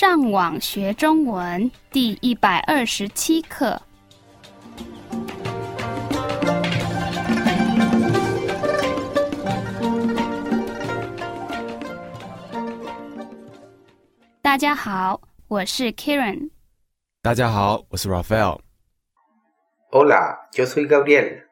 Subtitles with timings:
[0.00, 3.82] 上网学中文第一百二十七课。
[14.40, 16.48] 大家好，我是 Karen。
[17.20, 18.60] 大家好，我是 Raphael。
[19.90, 21.42] Hola, yo soy Gabriel。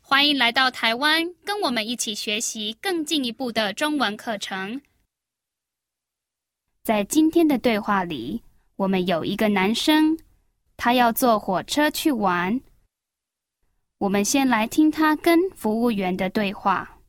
[0.00, 4.80] 欢迎来到台湾，跟我们一起学习更进一步的中文课程。
[6.83, 8.43] 在今天的对话里，
[8.77, 10.17] 我们有一个男生，
[10.77, 12.61] 他要坐火车去玩。
[13.97, 16.99] 我们先来听他跟服务员的对话。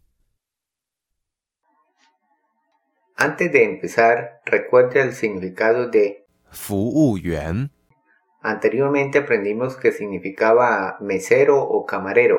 [3.16, 7.70] Antes de empezar, recuerde el significado de 服务员，
[8.40, 12.38] Anteriormente aprendimos que significaba mesero o camarero,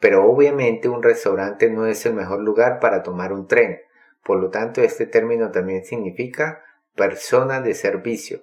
[0.00, 3.78] pero obviamente un restaurante no es el mejor lugar para tomar un tren.
[4.24, 6.62] Por lo tanto, este término también significa
[6.94, 8.40] persona de servicio.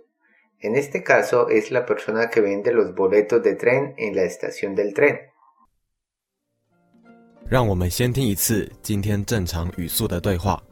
[0.59, 4.75] En este caso es la persona que vende los boletos de tren en la estación
[4.75, 5.19] del tren.
[7.47, 10.63] 让我们先听一次今天正常语速的对话。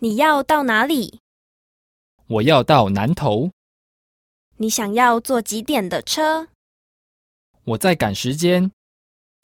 [0.00, 1.20] 你要到哪里？
[2.26, 3.50] 我要到南头，
[4.56, 6.48] 你想要坐几点的车？
[7.64, 8.72] 我在赶时间。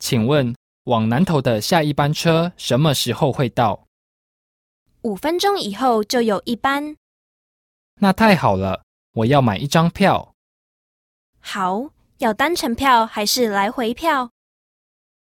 [0.00, 3.83] 请问往南头的下一班车什么时候会到？
[5.05, 6.97] 五分钟以后就有一班。
[7.99, 10.33] 那太好了，我要买一张票，
[11.39, 14.31] 好，要单程票还是来回票？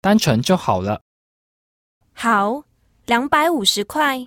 [0.00, 1.00] 单程就好了。
[2.12, 2.64] 好，
[3.06, 4.26] 两百五十块，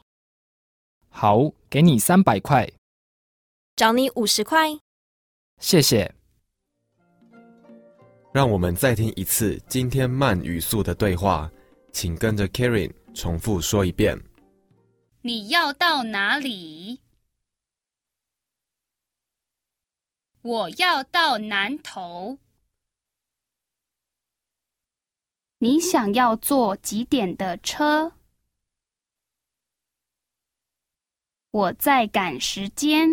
[1.09, 2.71] 好，给你三百块，
[3.75, 4.79] 找你五十块。
[5.59, 6.15] 谢谢。
[8.31, 11.51] 让我们再听一次今天慢语速的对话，
[11.91, 14.17] 请跟着 Karen 重复说一遍。
[15.23, 16.99] 你要到哪里？
[20.41, 22.39] 我要到南头。
[25.59, 28.13] 你想要坐几点的车？
[31.51, 33.07] 我在赶时间。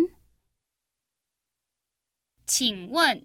[2.47, 3.23] 请问，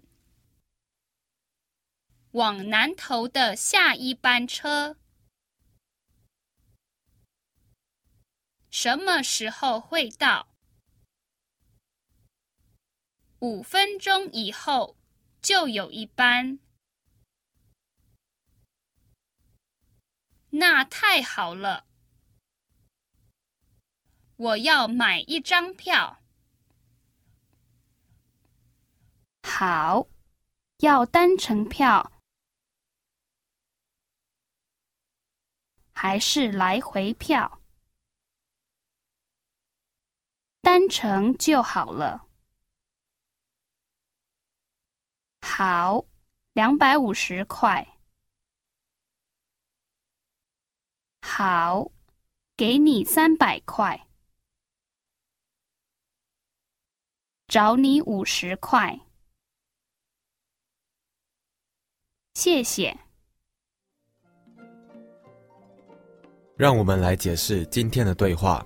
[2.33, 4.95] 往南头的下一班车
[8.77, 10.49] 什么时候会到？
[13.39, 14.97] 五分钟以后
[15.41, 16.59] 就有一班。
[20.49, 21.87] 那太好了，
[24.35, 26.21] 我要买一张票。
[29.43, 30.09] 好，
[30.79, 32.11] 要单程票
[35.93, 37.61] 还是来回票？
[40.75, 42.27] 单程就好了。
[45.39, 46.03] 好，
[46.51, 47.97] 两百五十块。
[51.21, 51.89] 好，
[52.57, 54.05] 给你三百块，
[57.47, 58.99] 找你五十块。
[62.33, 62.99] 谢谢。
[66.57, 68.61] 让我们来解释今天的对话。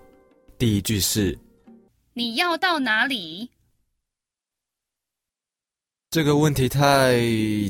[0.58, 1.38] 第一句是
[2.20, 3.50] 你要到哪里？
[6.10, 7.18] 这个问题太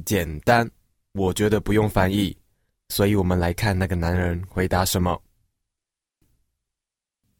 [0.03, 0.67] 简单，
[1.11, 2.35] 我觉得不用翻译，
[2.87, 5.21] 所以我们来看那个男人回答什么。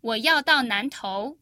[0.01, 1.35] 我要到南头。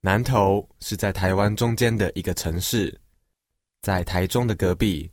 [0.00, 3.02] 南头是在台湾中间的一个城市，
[3.82, 5.10] 在台中的隔壁。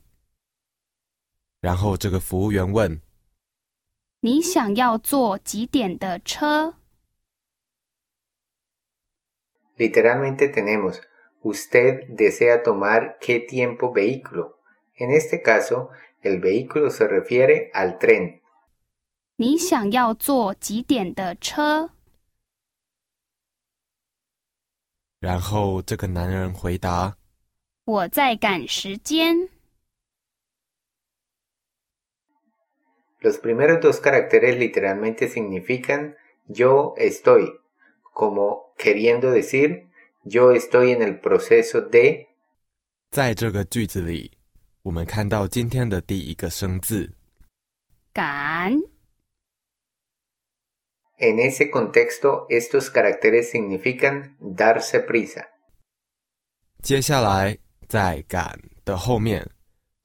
[1.60, 2.98] 然后这个服务员问
[4.20, 6.74] 你想要坐几点的车？
[9.77, 11.01] Literalmente tenemos
[11.41, 14.59] usted desea tomar qué tiempo vehículo.
[14.95, 15.89] En este caso,
[16.21, 18.41] el vehículo se refiere al tren.
[19.35, 21.89] 你想要坐几点的车？
[25.19, 27.17] 然后这个男人回答
[27.85, 29.49] 我在赶时间。
[33.21, 36.15] Los primeros dos caracteres literalmente significan
[36.47, 37.59] yo estoy,
[38.13, 39.87] como queriendo decir
[40.23, 42.27] yo estoy en el proceso de
[43.11, 44.31] 在这个句子里，
[44.81, 47.13] 我们看到今天的第一个生字。
[48.13, 48.73] 赶
[51.19, 55.45] En ese contexto, estos caracteres significan darse prisa.
[56.81, 57.57] 接下来
[57.87, 59.49] 在“赶”的后面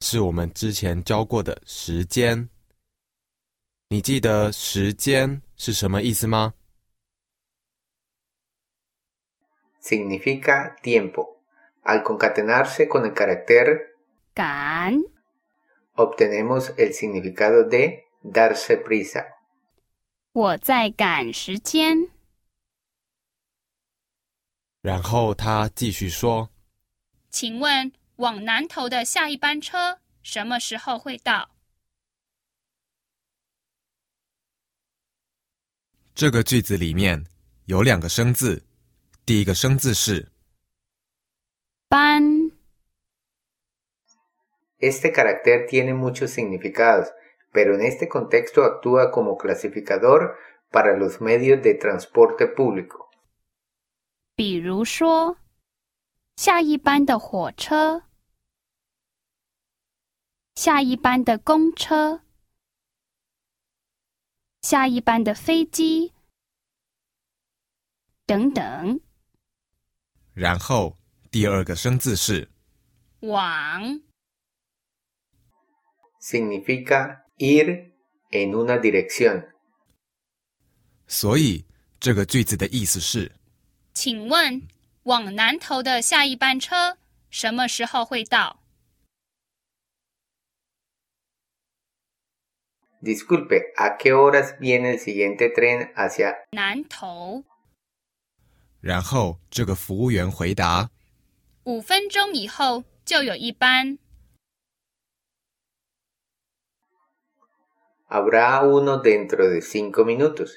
[0.01, 2.47] 是我们之前教过的时间。
[3.89, 6.53] 你记得时间是什么意思吗？
[9.83, 11.37] significa tiempo.
[11.83, 13.95] Al concatenarse con el carácter
[14.33, 15.03] 赶
[15.95, 19.25] obtenemos el significado de darse prisa.
[20.31, 22.09] 我在赶时间。
[24.81, 26.49] 然后他继续说
[27.29, 31.59] 请问往南头的下一班车什么时候会到？：“
[36.15, 37.25] 这个句子里面
[37.65, 38.63] 有两个生字，
[39.25, 40.31] 第一个生字是
[41.87, 42.51] 班
[44.79, 47.09] Este carácter tiene muchos significados,
[47.51, 50.37] pero en este contexto actúa como clasificador
[50.71, 53.09] para los medios de transporte público.
[54.35, 55.37] 比如说，
[56.37, 58.03] 下一班的火车、
[60.55, 62.21] 下一班的公车、
[64.61, 66.13] 下一班的飞机
[68.25, 69.01] 等等。
[70.34, 70.98] 然后
[71.30, 72.50] 第二个生字是
[73.20, 74.00] 往
[76.20, 77.92] Significa ir
[78.30, 79.46] en una dirección.
[81.06, 81.64] 所以
[82.00, 83.30] 这个句子的意思是
[83.92, 84.66] 请问
[85.04, 86.98] 往南头的下一班车
[87.30, 88.60] 什么时候会到
[93.00, 97.44] ？Disculpe, ¿a qué horas viene el siguiente tren hacia 南头
[98.84, 100.90] 然后这个服务员回答
[101.62, 103.98] 五分钟以后就有一班。
[108.10, 110.52] Habrá uno dentro de cinco minutos.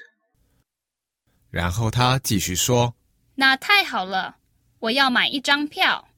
[1.48, 2.94] 然后他继续说
[3.36, 4.36] 那太好了，
[4.80, 6.10] 我要买一张票。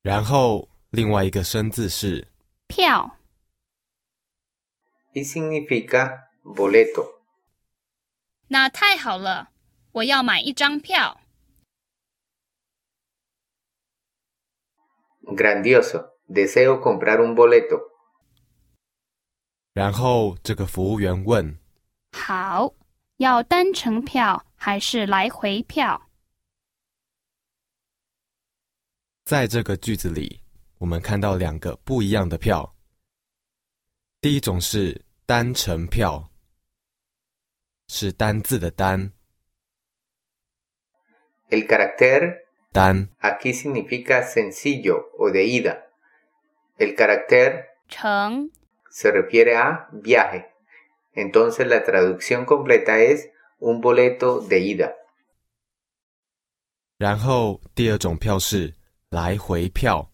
[0.00, 2.26] 然后另外一个生字是
[2.66, 3.18] 票
[5.12, 7.17] Y significa boleto.
[8.48, 9.50] 那太好了，
[9.92, 11.20] 我要买一张票。
[15.22, 16.18] Grandioso.
[16.28, 17.80] Deseo comprar un boleto.
[19.72, 21.58] 然后这个服务员问
[22.12, 22.74] 好，
[23.16, 26.10] 要单程票还是来回票？
[29.24, 30.42] 在这个句子里，
[30.76, 32.76] 我们看到两个不一样的票。
[34.20, 36.27] 第一种是单程票，
[37.87, 39.11] 是单字的单，
[41.49, 45.87] El carácter 单 aquí significa sencillo o de ida.
[46.77, 48.51] El carácter 程
[48.89, 50.47] se refiere a viaje.
[51.13, 53.29] Entonces la traducción completa es
[53.59, 54.95] un boleto de ida.
[56.97, 58.73] 然后第二种票是
[59.09, 60.09] 来回票，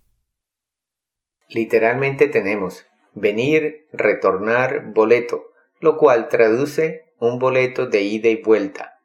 [1.50, 9.00] Literalmente tenemos venir, retornar, boleto, lo cual traduce un boleto de ida y vuelta.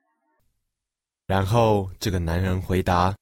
[1.27, 3.17] 然后这个男人回答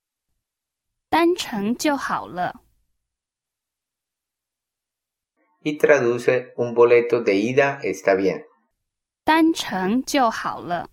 [1.09, 2.63] 单程就好了。
[5.63, 8.45] Y traduce un boleto de ida está bien.
[9.25, 10.89] 单程就好了。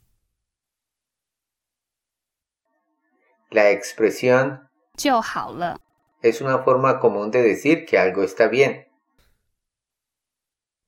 [3.50, 5.80] La expresión 就好了。
[6.22, 8.86] es una forma común de decir que algo está bien.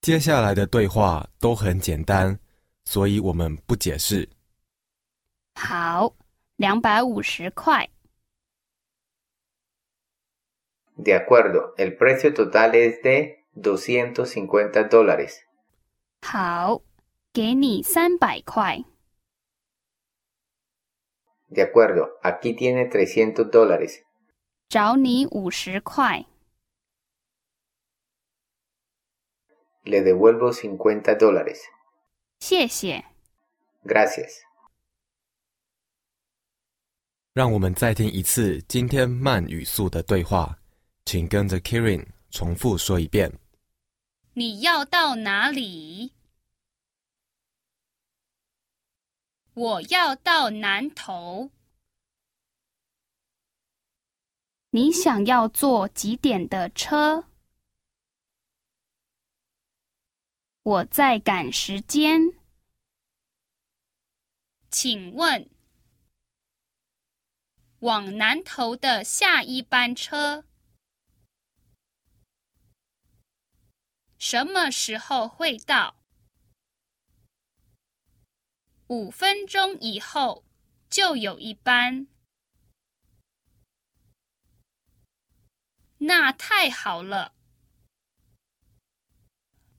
[0.01, 2.39] 接下来的对话都很简单，
[2.85, 4.29] 所以我们不解释。
[5.55, 6.15] 好，
[6.55, 7.89] 两百五十块。
[10.97, 15.41] De acuerdo, el precio total es de 250 dólares.
[16.21, 16.81] 好，
[17.33, 18.83] 给你三百块。
[21.49, 24.03] De acuerdo, aquí tiene 300 dólares.
[24.69, 26.25] 找你五十块。
[29.83, 31.59] Le devuelvo 50 dólares.
[32.38, 33.04] 谢谢。
[33.84, 34.42] Gracias.
[37.32, 40.58] 让我们再听一次今天慢语速的对话，
[41.04, 43.32] 请跟着 Kirin 重复说一遍。
[44.32, 46.12] 你要到哪里？
[49.54, 51.50] 我要到南头。
[54.70, 57.24] 你想要坐几点的车？
[60.66, 62.20] 我在赶时间。
[64.68, 65.48] 请问，
[67.78, 70.44] 往南头的下一班车
[74.18, 76.02] 什么时候会到？
[78.88, 80.44] 五分钟以后
[80.90, 82.08] 就有一班。
[85.98, 87.36] 那太好了，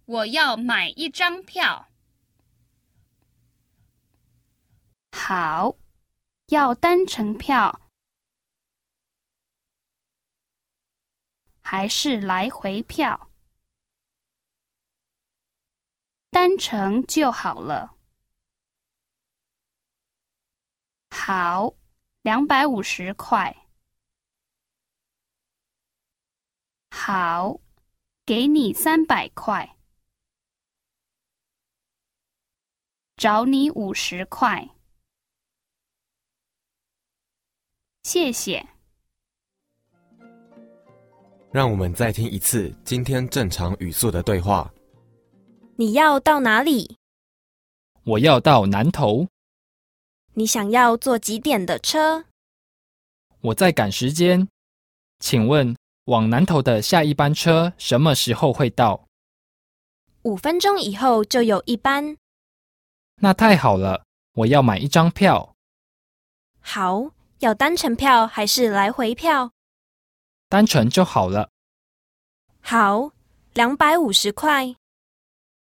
[0.07, 1.89] 我要买一张票。
[5.11, 5.75] 好，
[6.47, 7.89] 要单程票
[11.61, 13.29] 还是来回票？
[16.29, 17.97] 单程就好了。
[21.09, 21.73] 好，
[22.21, 23.67] 两百五十块。
[26.91, 27.59] 好，
[28.25, 29.76] 给你三百块。
[33.17, 34.69] 找你五十块。
[38.03, 38.63] 谢谢。
[41.51, 44.71] 让我们再听一次今天正常语速的对话。
[45.77, 46.95] 你要到哪里？
[48.03, 49.27] 我要到南头。
[50.35, 52.25] 你想要坐几点的车？
[53.41, 54.47] 我在赶时间，
[55.17, 59.07] 请问往南头的下一班车什么时候会到？
[60.21, 62.15] 五分钟以后就有一班。
[63.19, 65.55] 那太好了，我要买一张票。
[66.59, 67.09] 好，
[67.39, 69.51] 要单程票还是来回票？
[70.47, 71.49] 单程就好了。
[72.61, 73.11] 好，
[73.53, 74.75] 两百五十块。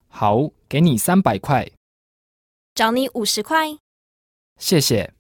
[0.08, 1.68] 好，给你三百块。
[2.76, 3.78] 找你五十块。
[4.60, 5.12] 谢谢。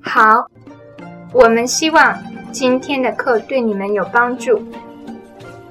[0.00, 0.22] 好，
[1.32, 4.62] 我们希望今天的课对你们有帮助。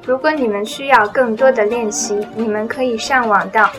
[0.05, 3.71] 如果你们需要更多的练习，你们可以上网到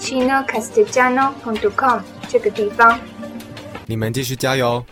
[0.00, 2.98] chino castigiano.com 这个地方。
[3.86, 4.82] 你们继续加油！